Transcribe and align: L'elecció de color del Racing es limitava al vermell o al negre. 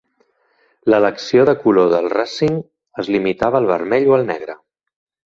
L'elecció 0.93 1.43
de 1.49 1.53
color 1.65 1.91
del 1.91 2.09
Racing 2.13 2.57
es 3.05 3.11
limitava 3.17 3.61
al 3.65 3.69
vermell 3.77 4.09
o 4.15 4.21
al 4.21 4.27
negre. 4.35 4.57